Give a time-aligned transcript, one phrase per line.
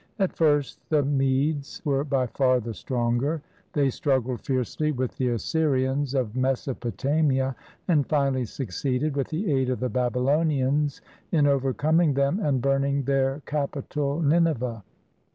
[0.17, 3.43] At first the Medes were by far the stronger.
[3.73, 7.55] They struggled fiercely with the Assyrians of Mesopotamia,
[7.87, 11.01] and finally succeeded, with the aid of the Babylonians,
[11.31, 14.81] in overcoming them and burning their capital, Nineveh.